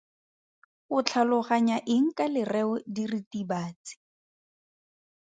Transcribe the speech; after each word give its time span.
O 0.95 0.97
tlhaloganya 1.05 1.77
eng 1.95 2.07
ka 2.17 2.25
lereo 2.35 2.73
diritibatsi? 2.95 3.93